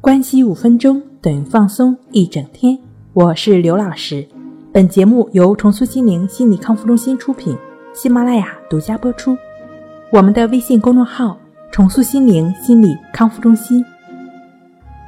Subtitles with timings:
[0.00, 2.78] 关系五分钟等于放松一整天。
[3.12, 4.26] 我是刘老师，
[4.72, 7.54] 本节目由重塑心灵心理康复中心出品，
[7.92, 9.36] 喜马拉雅独家播出。
[10.10, 11.36] 我们的微信公众号
[11.70, 13.84] “重塑心灵心理康复中心”。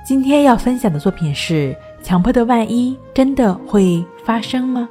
[0.05, 4.87] 今天要分享的作品是：强迫的万一真的会发生吗？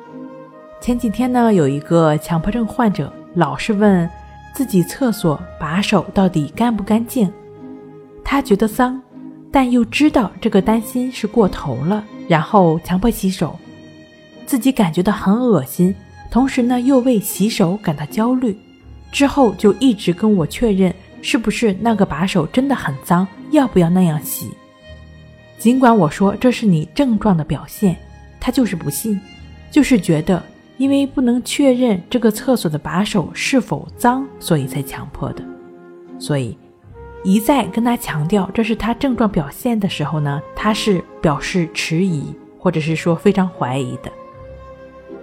[0.79, 4.09] 前几天呢，有一个强迫症患者老是问
[4.55, 7.31] 自己厕所把手到底干不干净，
[8.31, 8.97] 他觉得脏。
[9.51, 13.59] 但又知道这个担心是过头了，然后强迫洗手，
[14.45, 15.93] 自己感觉到很恶心，
[16.31, 18.57] 同时呢又为洗手感到焦虑，
[19.11, 24.49] 之后就一直跟我确认是不是那个把手真的很脏，要不要那样洗。
[25.59, 27.97] 尽管我说这是你症状的表现，
[28.39, 29.19] 他就是不信，
[29.69, 30.41] 就是觉得
[30.77, 35.43] 因为不能确认这个厕所的把手是否脏，所以才强迫的，
[36.17, 36.57] 所以。
[37.23, 44.11] 一再跟他强调这是他症状表现的时候呢，他是表示迟疑，或者是说非常怀疑的。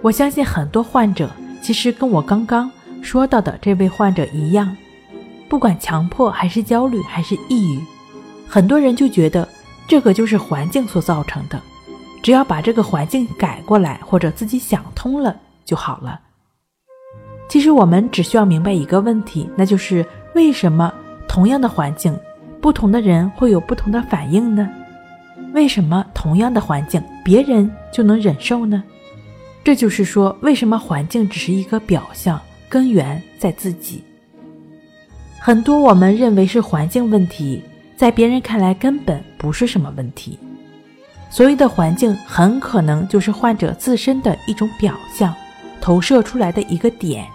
[0.01, 1.29] 我相信很多患者
[1.61, 4.75] 其实跟我刚刚说到的这位患者一样，
[5.49, 7.81] 不管强迫还是焦虑还是抑郁，
[8.47, 9.45] 很多人就觉得
[9.85, 11.61] 这个就是环境所造成的，
[12.23, 16.17] 只要把这个环境改过来或者自己想通了就好了。
[17.49, 20.93] 其实我们只需要明白一个问题，那就是为什么。
[21.39, 22.13] 同样的环境，
[22.59, 24.69] 不同的人会有不同的反应呢？
[25.53, 28.83] 为什么同样的环境，别人就能忍受呢？
[29.63, 32.37] 这就是说，为什么环境只是一个表象，
[32.67, 34.03] 根源在自己。
[35.39, 37.63] 很多我们认为是环境问题，
[37.95, 40.37] 在别人看来根本不是什么问题。
[41.29, 45.33] 所谓的环境，很可能就是患者自身的一种表象，
[45.79, 47.25] 投射出来的一个点。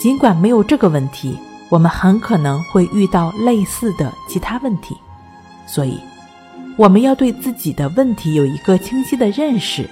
[0.00, 1.38] 尽管没有这个问题。
[1.70, 4.96] 我们很可能会遇到类似的其他问题，
[5.66, 6.00] 所以
[6.76, 9.88] 我们要对自己的问题有一个清晰的认识。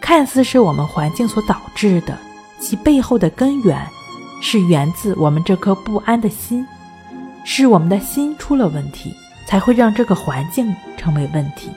[0.00, 2.16] 看似是我们环境所导致的，
[2.60, 3.84] 其背后的根源
[4.40, 6.64] 是源自我们这颗不安的心，
[7.44, 9.12] 是我们的心出了问题，
[9.44, 11.68] 才会让这个环境成为问题。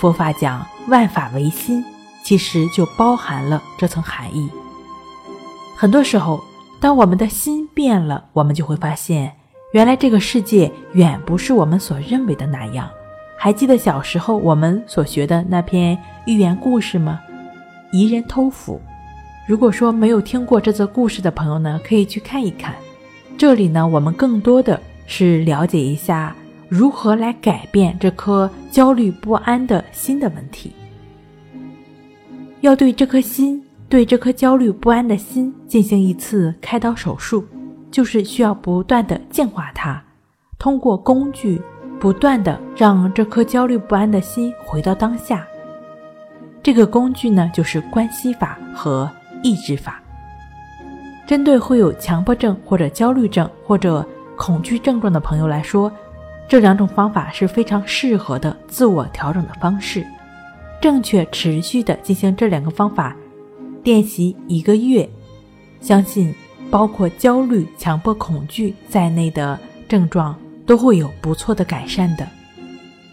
[0.00, 1.84] 佛法讲万法唯心，
[2.24, 4.50] 其实就包含了这层含义。
[5.76, 6.42] 很多时候。
[6.84, 9.32] 当我们的心变了，我们就会发现，
[9.72, 12.90] 原来这个世界远不是我们所认为的那样。
[13.38, 17.18] 还记得小时候我们所学的那篇寓言故事吗？
[17.90, 18.78] 疑人偷斧。
[19.48, 22.74] 如果说没有听过这则故事的朋友呢，可以去看一看。
[23.38, 26.36] 这里呢，我们更多的是了解一下
[26.68, 30.70] 如何来改变这颗焦虑不安的心的问题。
[32.60, 33.63] 要对这颗心。
[33.94, 37.44] 对这颗焦虑不安的心进行一次开刀手术，
[37.92, 40.02] 就是需要不断的净化它，
[40.58, 41.62] 通过工具
[42.00, 45.46] 不断的让这颗焦虑不安的心回到当下。
[46.60, 49.08] 这个工具呢，就是关系法和
[49.44, 50.02] 抑制法。
[51.24, 54.04] 针对会有强迫症或者焦虑症或者
[54.36, 55.88] 恐惧症状的朋友来说，
[56.48, 60.04] 这两种方法是非常适合的自我调整的方式。
[60.80, 63.14] 正确持续的进行这两个方法。
[63.84, 65.08] 练习一个月，
[65.80, 66.34] 相信
[66.70, 69.56] 包括焦虑、强迫、恐惧在内的
[69.86, 70.36] 症状
[70.66, 72.26] 都会有不错的改善的。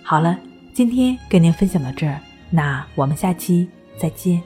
[0.01, 0.39] 好了，
[0.73, 3.67] 今天跟您分享到这儿，那我们下期
[3.97, 4.41] 再见。